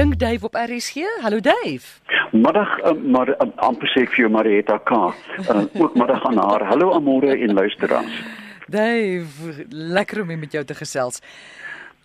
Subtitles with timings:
[0.00, 0.94] Dink Dave op RSG.
[1.20, 1.86] Hallo Dave.
[2.32, 4.96] Middag uh, maar uh, amper sê ek vir jou Marietta K.
[4.96, 6.62] Uh, ook middag aan haar.
[6.70, 8.14] Hallo Amore en luisteraars.
[8.72, 11.20] Dave, lekker om met jou te gesels.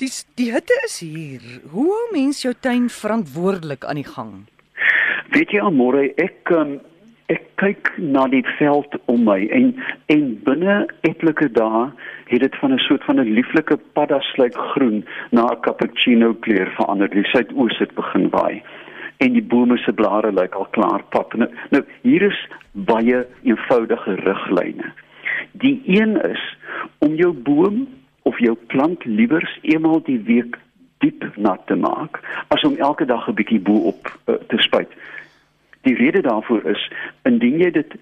[0.04, 1.46] Die die hitte is hier.
[1.72, 4.34] Hoe hou mens jou tuin verantwoordelik aan die gang?
[5.32, 6.76] Weet jy Amore, ek um,
[7.34, 9.72] ek kyk na die veld om my en
[10.14, 10.76] en binne
[11.10, 11.88] etlike dae
[12.30, 17.10] het dit van 'n soort van 'n lieflike paddasluik groen na 'n cappuccino kleur verander.
[17.10, 18.62] Die suidoos het begin waai
[19.18, 21.34] en die bome se blare lyk al klaar pap.
[21.34, 24.92] Nou, nou hier is baie eenvoudige riglyne.
[25.52, 26.58] Die een is
[27.00, 27.88] om jou boom
[28.22, 30.58] of jou plant liewers eenmal die week
[30.98, 34.92] diep nat te maak as om elke dag 'n bietjie bo op uh, te spuit.
[35.86, 36.92] Die rede daarvoor is
[37.30, 37.96] indien jy dit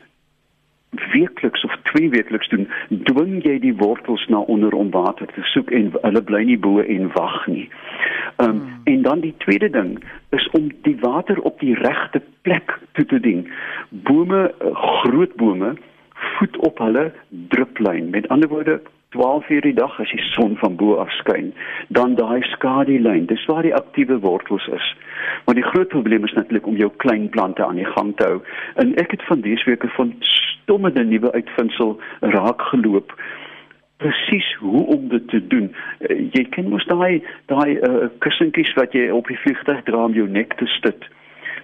[1.12, 5.72] weekliks of twee weekliks doen, dwing jy die wortels na onder om water te soek
[5.74, 7.66] en hulle bly nie bo en wag nie.
[8.38, 8.82] Ehm um, hmm.
[8.84, 9.98] en dan die tweede ding
[10.38, 13.48] is om die water op die regte plek toe te dien.
[13.90, 15.76] Bome, eh, groot bome
[16.14, 18.10] voed op hulle druplyn.
[18.10, 18.82] Met ander woorde,
[19.14, 21.54] 12 uur die dag as die son van bo af skyn,
[21.88, 24.88] dan daai skadulyn, dis waar die aktiewe wortels is.
[25.46, 28.42] Maar die groot probleem is natuurlik om jou klein plante aan die gang te hou.
[28.82, 33.14] En ek het van dese weke van stomme nuwe uitvinding raak geloop
[34.04, 35.70] presies hoe om dit te doen.
[36.00, 40.18] Uh, jy ken mos daai daai uh, kussentjies wat jy op die vliegtuig dra om
[40.18, 41.08] jou nek te stut.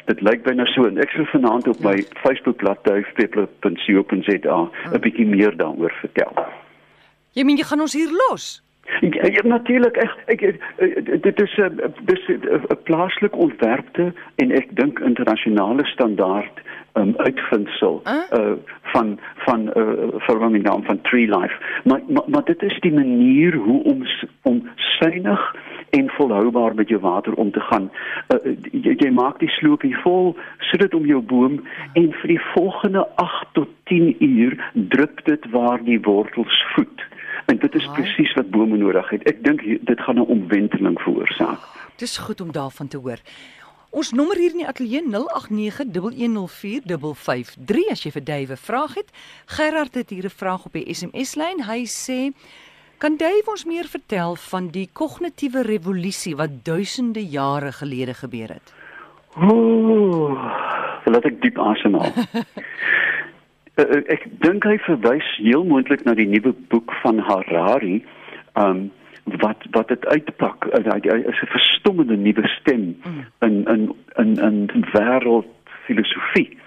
[0.10, 4.58] Dit lyk byna so en ek sal vanaand op my Facebook bladsy peple.co.za
[4.94, 6.34] 'n bietjie meer daaroor vertel.
[7.40, 8.48] Jy meen jy gaan ons hier los?
[9.00, 10.42] Ja, ja natuurlik ek, ek
[11.24, 14.12] dit is 'n dis 'n plaaslike ontwerpte
[14.44, 16.60] en ek dink internasionale standaard
[17.00, 18.26] um, uitvindsel uh?
[18.40, 18.58] uh
[18.92, 23.56] van van uh verwagting naam van tree life maar, maar maar dit is die manier
[23.56, 24.04] hoe om
[24.44, 25.56] om suinig
[25.90, 27.92] en volhoubaar met jou water om te gaan.
[28.28, 30.36] Uh, jy, jy maak die sloopie vol,
[30.70, 31.60] sit dit om jou boom
[31.94, 37.09] en vir die volgende 8 tot 10 uur drup dit waar die wortels voed.
[37.60, 39.24] Dit is presies wat bome nodig het.
[39.24, 41.60] Ek dink dit gaan 'n omwenteling veroorsaak.
[41.96, 43.18] Dis goed om daarvan te hoor.
[43.90, 49.12] Ons nommer hier in die ateljee 0891104553 as jy vir Dave 'n vraag het.
[49.46, 51.64] Gerard het hier 'n vraag op die SMS lyn.
[51.64, 52.32] Hy sê:
[52.98, 58.74] "Kan Dave ons meer vertel van die kognitiewe revolusie wat duisende jare gelede gebeur het?"
[59.38, 60.54] Ooh,
[61.06, 62.14] laat ek diep asemhaal.
[63.80, 68.00] uh, ek dink hy verwys heel moontlik na die nuwe boek van Harari,
[68.60, 68.90] um
[69.40, 70.66] wat wat dit uitpak.
[70.74, 73.26] Uh, hy is 'n verstommende nuwe stem mm.
[73.46, 73.84] in in
[74.18, 74.38] in
[74.74, 76.58] in wêreldfilosofie.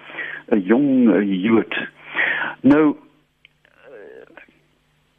[0.50, 0.90] 'n Jong
[1.24, 1.74] Jood.
[2.60, 2.96] Nou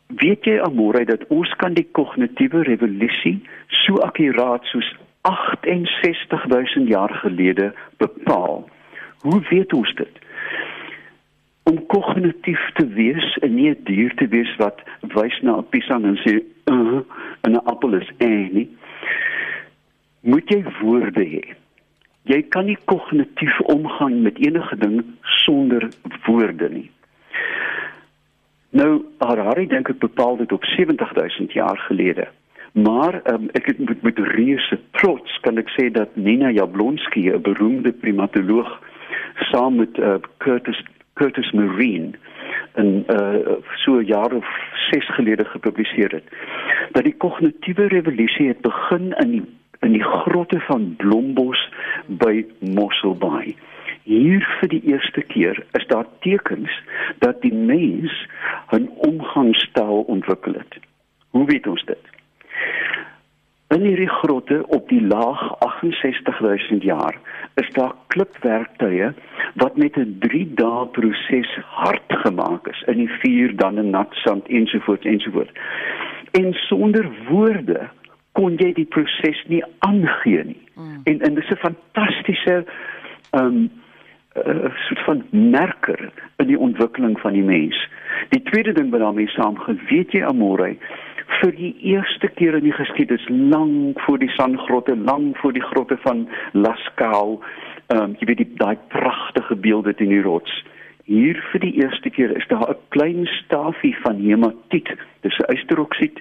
[0.08, 7.74] weet jy amore dat ons kan die kognitiewe revolusie so akkuraat soos 68000 jaar gelede
[7.98, 8.70] bepaal.
[9.20, 10.20] Hoe weet ons dit?
[11.63, 16.03] Om kognitief te wees en nie 'n dier te wees wat wys na 'n piesang
[16.06, 16.34] en sê
[16.66, 17.01] uh
[17.41, 18.69] en 'n appel is eh nie.
[20.22, 21.56] Moet jy woorde hê.
[22.23, 25.90] Jy kan nie kognitief omgaan met enige ding sonder
[26.25, 26.91] woorde nie.
[28.69, 32.28] Nou Harari dink ek bepaal dit op 70000 jaar gelede.
[32.73, 37.41] Maar um, ek het met, met reuse trots kan ek sê dat Nina Jablonski 'n
[37.41, 38.81] beroemde primatoloog
[39.52, 40.81] saam met uh, Curtis
[41.13, 42.13] Curtis Marine
[42.75, 44.00] in uh so
[44.35, 44.46] of
[44.91, 46.24] 6 gelede gepubliseer het
[46.91, 49.44] dat die kognitiewe revolusie het begin in die
[49.79, 51.69] in die grotte van Blombos
[52.07, 53.56] by Mossel Bay.
[54.03, 56.72] Hier vir die eerste keer is daar tekens
[57.19, 58.28] dat die mens
[58.72, 60.79] 'n omgangstaal ontwikkel het.
[61.29, 62.12] Hoe weet ons dit?
[63.73, 67.16] In hierdie grotte op die laag 68000 jaar
[67.53, 69.13] is daar klipwerktuie
[69.56, 74.13] wat met 'n 3 dae proses hard gemaak is in die vuur dan in nat
[74.13, 75.51] sand ensovoorts ensovoorts.
[76.31, 77.89] En sonder woorde
[78.31, 80.64] kon jy die proses nie aangee nie.
[80.76, 81.02] Mm.
[81.03, 82.66] En en dis 'n fantastiese
[83.29, 83.72] ehm um,
[84.37, 87.90] uh, soort van merker in die ontwikkeling van die mens.
[88.29, 90.78] Die tweede ding wat daarmee saamgaan, weet jy Amore,
[91.28, 95.97] vir die eerste keer in die geskiedenis lank voor die sangrotte, lank voor die grotte
[96.03, 97.43] van Lascaux,
[97.87, 100.64] ehm um, jy weet die daai pragtige beelde teen die rots.
[101.03, 104.90] Hier vir die eerste keer is daar 'n klein stafie van hematiet,
[105.22, 106.20] dis 'n ysteroksied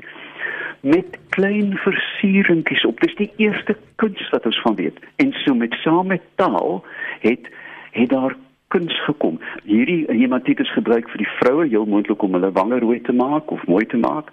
[0.82, 3.00] met klein versieringkies op.
[3.00, 4.98] Dis die eerste kuns wat ons van weet.
[5.16, 6.84] En so met saam met taal
[7.20, 7.50] het
[7.90, 8.36] het daar
[8.72, 9.38] kuns gekom.
[9.68, 13.52] Hierdie hematiet is gebruik vir die vroue heel moontlik om hulle wange rooi te maak
[13.52, 14.32] of mooi te maak.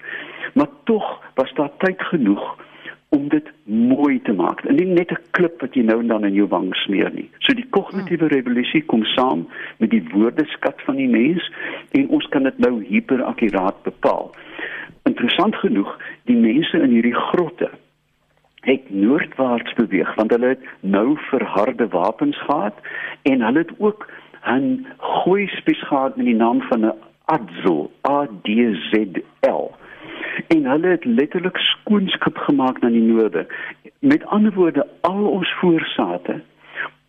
[0.54, 1.06] Maar tog
[1.40, 2.46] was daar tyd genoeg
[3.10, 4.62] om dit mooi te maak.
[4.70, 7.30] En nie net 'n klip wat jy nou en dan in jou wang smeer nie.
[7.40, 8.34] So die kognitiewe mm.
[8.36, 9.48] revolusie kom saam
[9.78, 11.52] met die woordeskat van die mens
[11.92, 14.32] en ons kan dit nou hiperakkuraat bepaal.
[15.04, 17.70] Interessant genoeg, die mense in hierdie grotte
[18.62, 22.76] het noordwaarts beweeg want hulle het nou verharde wapens gehad
[23.22, 24.08] en hulle het ook
[24.46, 26.94] 'n goeie spies gehad met die naam van 'n
[27.26, 28.48] Adzol, A D
[28.92, 28.94] Z
[29.42, 29.72] L
[30.48, 33.48] en hulle het letterlik skoonskip gemaak na die noorde.
[34.00, 36.42] Met ander woorde, al ons voorsate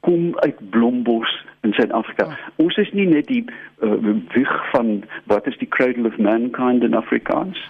[0.00, 2.26] kom uit Blombos in Suid-Afrika.
[2.26, 2.38] Ja.
[2.56, 3.44] Ons is nie net die
[3.84, 3.92] uh,
[4.32, 7.60] wieg van wat is die cradle of mankind in Afrikaans?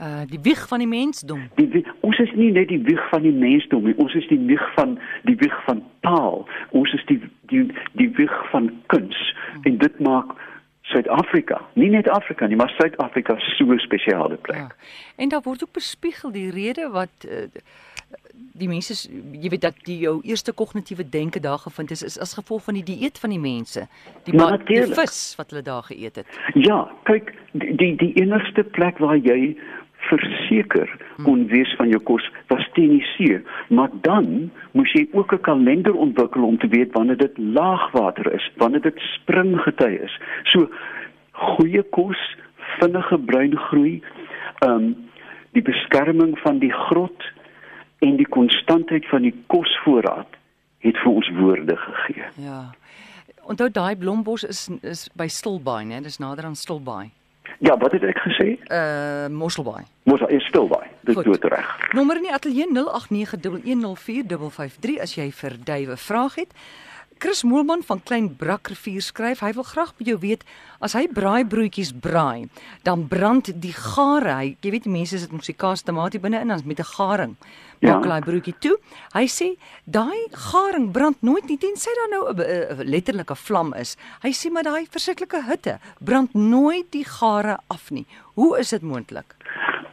[0.00, 1.48] Uh die wieg van die mensdom.
[1.54, 4.40] Die wieg, ons is nie net die wieg van die mensdom nie, ons is die
[4.48, 6.44] wieg van die wieg van taal.
[6.70, 7.20] Ons is die
[7.52, 9.34] die die wieg van kuns.
[9.52, 9.62] Hmm.
[9.62, 10.36] En dit maak
[10.86, 14.56] Suid-Afrika, nie net Afrika nie, maar Suid-Afrika so 'n spesiale plek.
[14.56, 14.70] Ja.
[15.16, 17.48] En daar word ook bespiegel die rede wat uh,
[18.56, 18.94] die mense
[19.32, 22.74] jy weet dat die jou eerste kognitiewe denke daar gevind is is as gevolg van
[22.74, 23.86] die dieet van die mense,
[24.24, 24.36] die,
[24.68, 26.38] die vis wat hulle daar geëet het.
[26.54, 29.56] Ja, kyk, die die enigste plek waar jy
[30.08, 30.90] verseker
[31.24, 36.44] kon wees van jou kos was Tennessee, maar dan moes jy ook 'n kalender ontwikkel
[36.44, 40.20] om te weet wanneer dit laagwater is, wanneer dit springgety is.
[40.44, 40.68] So
[41.32, 42.36] goeie kos,
[42.78, 44.02] vinnige bruin groei,
[44.58, 44.94] ehm um,
[45.52, 47.22] die beskerming van die grot
[47.98, 50.28] en die konstantheid van die kosvoorraad
[50.78, 52.24] het vir ons woorde gegee.
[52.36, 52.74] Ja.
[53.46, 56.02] Onthou daai blombos is is by Stilbaai, né?
[56.02, 57.10] Dis nader aan Stilbaai.
[57.58, 58.58] Ja, wat het ek gesê?
[58.68, 59.84] Uh Mosselbaai.
[60.04, 60.86] Mossel is stil daai.
[61.08, 61.92] Dis dood reg.
[61.92, 62.80] Nommer in die ateljee 0891104553
[65.02, 66.52] as jy vir Duwe vraag het.
[67.18, 70.42] Chris Moelman van Klein Brakrivier skryf, hy wil graag by jou weet
[70.84, 72.50] as hy braaibroodjies braai,
[72.84, 74.34] dan brand die gare.
[74.36, 77.32] Hy, jy weet mense sit mos die kaas tamatie binne in dan met 'n garing.
[77.80, 78.12] Maak ja.
[78.12, 78.76] hy broodjie toe.
[79.14, 83.96] Hy sê daai garing brand nooit nie tensy daar nou 'n letterlike vlam is.
[84.22, 88.04] Hy sê maar daai verskriklike hitte brand nooit die gare af nie.
[88.34, 89.36] Hoe is dit moontlik?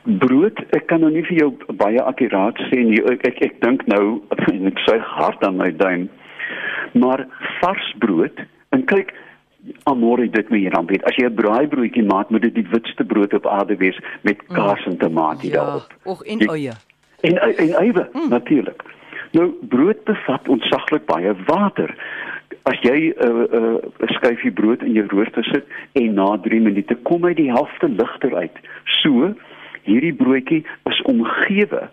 [0.03, 2.99] Brood, ek kan nou nie vir jou baie akkuraat sê nie.
[2.99, 4.19] Ek ek, ek dink nou
[4.51, 6.09] en ek sê hard aan my duim
[6.91, 7.27] maar
[7.61, 8.39] vars brood
[8.69, 9.13] en kyk
[9.83, 13.03] Amore dit moet jy dan weet as jy 'n braaibroodjie maak moet dit die witste
[13.03, 14.55] brood op aarde wees met mm.
[14.55, 15.55] kaas en tamatie ja.
[15.55, 15.93] daarop.
[16.03, 16.73] Och en eie.
[17.21, 18.29] En en eie mm.
[18.29, 18.83] natuurlik.
[19.31, 21.95] Nou brood bevat ontsaglik baie water.
[22.63, 26.61] As jy 'n uh, 'n uh, skyfie brood in jou rooster sit en na 3
[26.61, 28.57] minute kom hy die helfte ligter uit.
[28.83, 29.33] So
[29.83, 31.89] hierdie broodjie is omgewe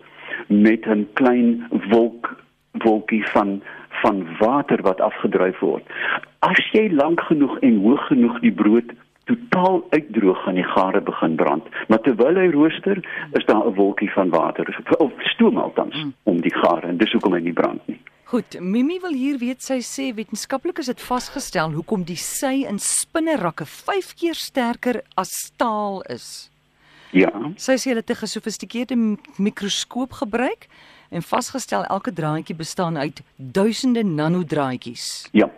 [0.47, 2.35] met 'n klein wolk
[2.71, 3.61] wolkie van
[4.01, 5.85] van water wat afgedryf word.
[6.39, 8.93] As jy lank genoeg en hoog genoeg die brood
[9.29, 11.67] totaal uitdroog gaan die gare begin brand.
[11.87, 12.97] Maar terwyl hy rooster,
[13.37, 14.65] is daar 'n wolkie van water
[14.97, 16.13] of stoom althans hmm.
[16.23, 17.99] om die gare en dis hoekom hy nie brand nie.
[18.23, 22.79] Goed, Mimi wil hier weet sy sê wetenskaplik is dit vasgestel hoekom die sy in
[22.79, 26.49] spinnerakke 5 keer sterker as staal is.
[27.11, 27.31] Ja.
[27.59, 28.95] Sy sê hulle het 'n gesofistikeerde
[29.37, 30.67] mikroskoop gebruik
[31.11, 35.29] en vasgestel elke draadjie bestaan uit duisende nanodraadjies.
[35.31, 35.49] Ja.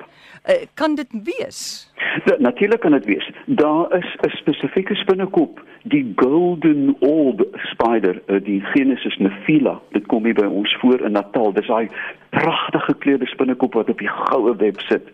[0.49, 1.91] Uh, kan dit wees?
[2.25, 3.31] Ja, Natuurlik kan dit wees.
[3.45, 9.79] Daar is 'n spesifieke spinnekop, die golden orb spider, uh, die genus Nephila.
[9.91, 11.53] Dit kom hier by ons voor in Natal.
[11.53, 11.89] Dis daai
[12.29, 15.09] pragtige gekleurde spinnekop wat op die goue web sit.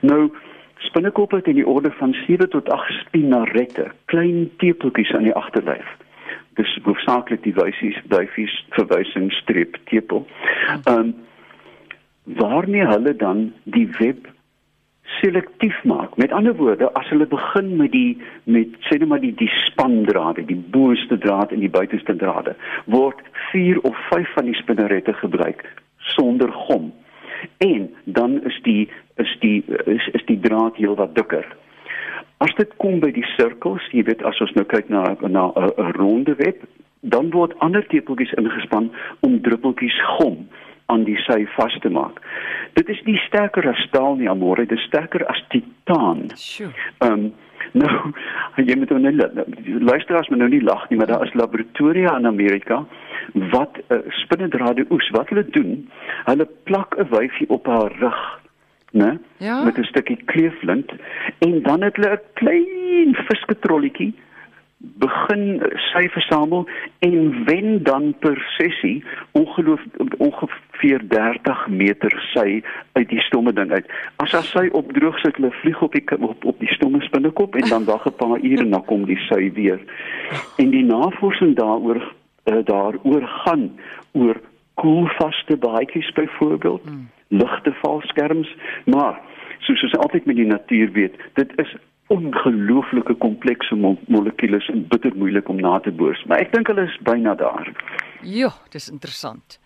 [0.00, 0.30] Nou
[0.76, 5.96] Spinnekoppe het in die orde van 7 tot 8 spinarette, klein tepeltjies aan die agterlyf
[6.58, 10.26] dis hoofsaaklik die wysies duifies verwysing streep tepel.
[10.84, 11.14] Ehm um,
[12.24, 14.28] waarmee hulle dan die web
[15.20, 16.16] selektief maak.
[16.16, 20.44] Met ander woorde, as hulle begin met die met sê net maar die die spandrade,
[20.48, 23.20] die boonste draad en die buitenste drade, word
[23.50, 25.66] 4 of 5 van die spinnerette gebruik
[26.16, 26.92] sonder gom.
[27.58, 28.88] En dan is die
[29.20, 31.46] is die is, is die draad heelwat dikker.
[32.38, 35.92] As dit kom by die sirkels, jy weet as ons nou kyk na na 'n
[35.98, 36.64] ronde web,
[37.00, 40.48] dan word ander tepeltjies ingespan om druppeltjies gom
[40.86, 42.20] aan die sy vas te maak.
[42.72, 46.28] Dit is nie sterker as staal nie, amore, dit is sterker as titaan.
[46.98, 47.32] Ehm um,
[47.72, 48.12] nou,
[48.68, 49.12] jy moet nou
[49.80, 52.84] luister as men nou nie lag nie, maar daar is laboratoria in Amerika
[53.54, 55.10] wat uh, spinnedrade oes.
[55.16, 55.90] Wat hulle doen,
[56.24, 58.43] hulle plak 'n wyfie op haar rug
[58.94, 59.18] né?
[59.36, 59.64] Ja.
[59.64, 60.90] Met 'n stukkie kleeflint
[61.38, 64.14] en dan het hulle 'n klein visketrolletjie
[64.78, 66.66] begin sy versamel
[66.98, 69.80] en wen dan per sessie ongeloof
[70.18, 73.86] ongeveer 30 meter sy uit die stomme ding uit.
[74.16, 77.68] As as sy opdroog sit, hulle vlieg op die op, op die stomme spinnekop en
[77.68, 79.80] dan wag 'n paar ure en dan kom die sy weer.
[80.56, 82.02] En die navorsing daaroor
[82.44, 83.70] uh, daaroor gaan
[84.12, 84.40] oor
[84.74, 87.08] koelvaste baadjies byvoorbeeld, mm.
[87.40, 88.50] Ligte valskerms,
[88.90, 89.18] maar
[89.66, 91.74] soos ons altyd met die natuur weet, dit is
[92.12, 96.84] ongelooflike komplekse mo molekules en bitter moeilik om na te boors, maar ek dink hulle
[96.84, 97.70] is byna daar.
[98.28, 99.58] Ja, dis interessant.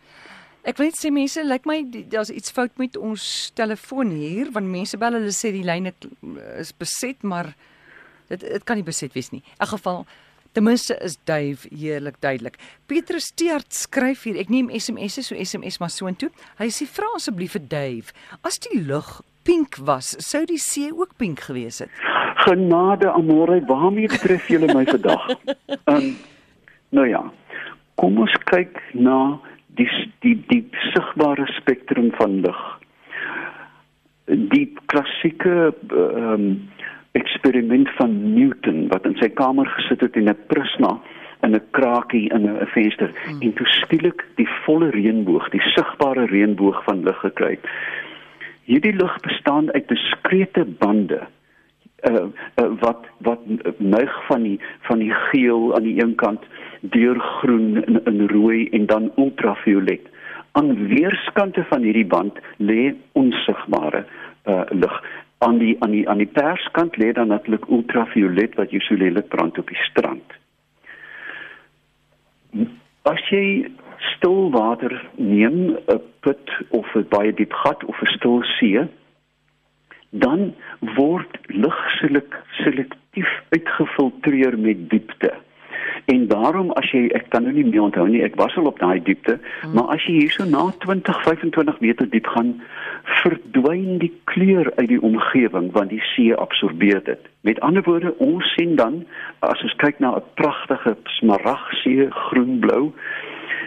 [0.68, 3.24] Ek weet sê mense, lyk like my daar's iets fout met ons
[3.58, 5.94] telefoon hier, want mense bel hulle sê die lyne
[6.58, 7.54] is beset, maar
[8.28, 9.42] dit dit kan nie beset wees nie.
[9.58, 10.04] In geval
[10.52, 12.56] Ten minste is Dave heerlik duidelik.
[12.86, 16.30] Petrus Teert skryf hier, ek neem SMS'e so SMS maar soontoe.
[16.60, 18.14] Hy sê vra asseblief vir Dave,
[18.46, 21.92] as die lug pink was, sou die see ook pink gewees het.
[22.44, 25.28] Genade amore, waarmee tref julle my vandag?
[25.92, 26.10] um,
[26.96, 27.22] nou ja.
[27.98, 29.38] Kom ons kyk na
[29.78, 29.88] die
[30.22, 30.62] die die
[30.92, 32.60] sigbare spektrum van lig.
[34.52, 36.50] Die klassieke ehm um,
[37.12, 40.98] eksperiment van Newton wat in sy kamer gesit het en 'n prisma
[41.42, 43.40] in 'n krakie in 'n venster hmm.
[43.40, 47.66] en toe skielik die volle reënboog, die sigbare reënboog van lig gekry het.
[48.64, 51.20] Hierdie lig bestaan uit diskrete bande
[52.08, 52.14] uh,
[52.56, 53.40] uh wat wat
[53.76, 56.42] neig van die van die geel aan die een kant
[56.80, 60.06] deur groen in, in rooi en dan ultraviolet.
[60.52, 64.04] Aan weerskante van hierdie band lê onsigbare
[64.44, 65.02] uh lig
[65.38, 69.28] aan die aan die aan die perskant lê dan natuurlik ultraviolet wat jy so lelik
[69.28, 70.36] brand op die strand.
[73.02, 73.70] As jy
[74.14, 78.86] stil water neem, 'n put of 'n baie diep gat of 'n stil see,
[80.10, 80.54] dan
[80.96, 81.78] word lig
[82.62, 85.34] selektief uitgefiltreer met diepte.
[86.04, 88.78] En daarom as jy ek kan nou nie meer onthou nie, ek was al op
[88.80, 89.74] daai diepte, hmm.
[89.76, 92.54] maar as jy hierso na 20, 25 meter diep gaan,
[93.22, 97.28] verdwyn die kleur uit die omgewing want die see absorbeer dit.
[97.46, 99.02] Met ander woorde, ons sien dan
[99.46, 102.92] as ons kyk na 'n pragtige smaragdsee, groenblou,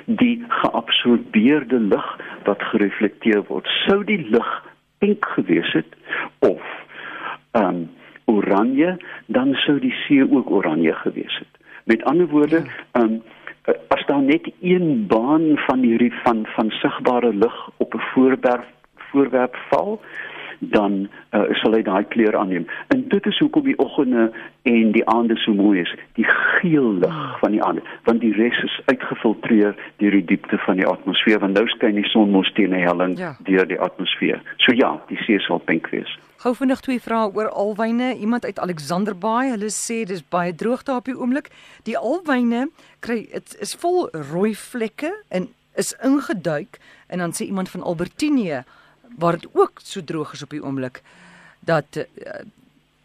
[0.06, 2.08] die geabsorbeerde lig
[2.46, 4.52] wat gereflekteer word, sou die lig
[5.00, 5.98] pink gewees het
[6.40, 6.62] of
[7.52, 7.90] ehm um,
[8.32, 11.61] oranje, dan sou die see ook oranje gewees het.
[11.84, 12.72] Met ander woorde, ja.
[12.92, 13.22] ehm um,
[13.88, 19.56] as daar net een baan van hierdie van van sigbare lig op 'n voorwerp voorwerp
[19.70, 20.02] val,
[20.62, 22.68] dan uh, sal hy daai kleur aanneem.
[22.94, 24.30] En dit is hoekom die oggende
[24.70, 27.36] en die aande so mooi is, die geel lig ah.
[27.42, 31.58] van die aande, want die res is uitgefiltreer deur die diepte van die atmosfeer, want
[31.58, 33.34] nou skyn die son mos teen die helling ja.
[33.48, 34.44] deur die atmosfeer.
[34.62, 36.12] So ja, die see sal pink wees.
[36.42, 38.16] Gou vinnig twee vrae oor alwyne.
[38.18, 41.52] Iemand uit Alexanderbaai, hulle sê dis baie droog daar op die oomblik.
[41.86, 42.68] Die alwyne
[43.06, 48.64] kry dit is vol rooi vlekke en is ingeduik en dan sê iemand van Albertinie
[49.20, 51.02] waar dit ook so droog is op die oomblik
[51.60, 52.42] dat uh,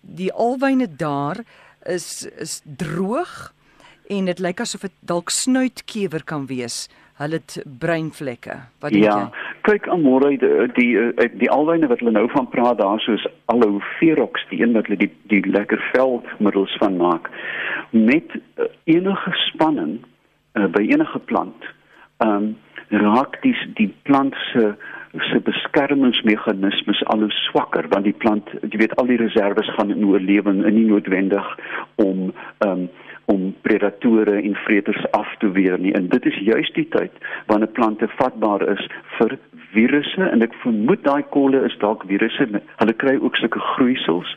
[0.01, 1.43] die alwyne daar
[1.85, 3.53] is is droog
[4.09, 6.87] en dit lyk asof dit dalk snuitkewer kan wees.
[7.17, 8.59] Hulle het breinvlekke.
[8.79, 9.19] Wat dink ja.
[9.19, 9.47] jy?
[9.67, 13.81] kyk amore die die die, die alwyne wat hulle nou van praat daar soos alhou
[13.99, 17.31] ferox die een wat hulle die die lekker veldmiddels van maak
[17.91, 19.99] met uh, enige spanning
[20.55, 21.67] uh, by enige plant
[22.27, 22.53] um,
[22.91, 24.75] raak die die plant se
[25.31, 30.05] se beskermingsmeganismes al hoe swakker want die plant jy weet al die reserves gaan in
[30.05, 31.53] oorlewing en nie noodwendig
[32.03, 32.33] om
[32.67, 32.89] um,
[33.27, 35.93] om predatore en vreters af te weer nie.
[35.93, 37.13] En dit is juist die tyd
[37.47, 39.39] wanneer plante vatbaar is vir
[39.75, 40.23] virusse.
[40.31, 44.37] En ek vermoed daai kolle is dalk virusse hulle kry ook sulke groeisels.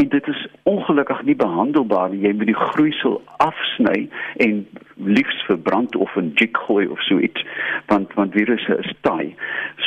[0.00, 4.08] En dit is ongelukkig nie behandelbaar jy moet die groeisel afsny
[4.46, 4.64] en
[4.96, 7.44] liefs verbrand of in jig gooi of so iets
[7.92, 9.34] want want virusse is taai.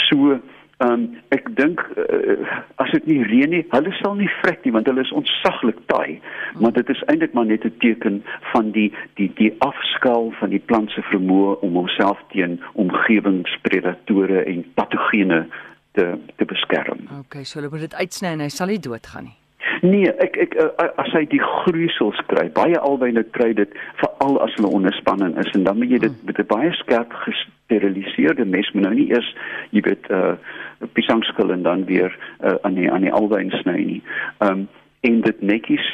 [0.07, 0.39] So
[0.77, 2.48] um, ek dink uh,
[2.82, 6.20] as dit nie reën nie, hulle sal nie vrek nie want hulle is ontsaglik taai.
[6.62, 8.89] Maar dit is eintlik maar net 'n teken van die
[9.20, 15.48] die die afskaal van die plant se vermoë om homself teen omgewingspredatore en patogene
[15.94, 17.08] te te beskerm.
[17.20, 19.42] Okay, so hulle moet dit uitsny en hy sal nie doodgaan nie.
[19.84, 24.54] Nee, ek ek eh, as hy die groeisels kry, baie alwyne kry dit veral as
[24.56, 26.30] hulle onder spanning is en dan moet jy dit hmm.
[26.30, 29.28] met 'n baie skerp gesteriliseerde mes moet nou nie eers
[29.75, 33.80] jy weet 'n uh, piesangskil en dan weer uh, aan die aan die alwyn sny
[33.84, 34.02] nie.
[34.40, 34.68] Ehm um,
[35.04, 35.88] en dit netjies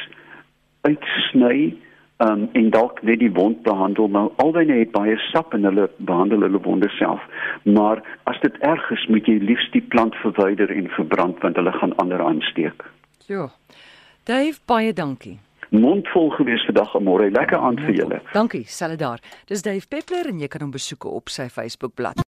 [0.86, 1.74] uitsny
[2.22, 6.46] um, en dalk net die wond behandel maar alwyne het baie sap en hulle behandel
[6.46, 7.26] hulle wonde self
[7.62, 11.72] maar as dit erg is moet jy liefs die plant verwyder en verbrand want hulle
[11.72, 12.86] gaan ander aansteek.
[13.26, 13.50] Ja.
[14.24, 15.38] Dave, baie dankie.
[15.70, 17.30] Mondvol gewees vandag en môre.
[17.30, 18.18] Lekker aand vir julle.
[18.34, 19.22] Dankie, selde daar.
[19.48, 22.26] Dis Dave Peppler en jy kan hom besoek op sy Facebook bladsy.